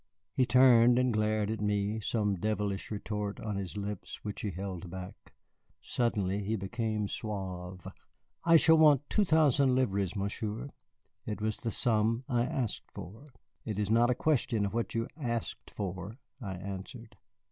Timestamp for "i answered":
16.41-17.15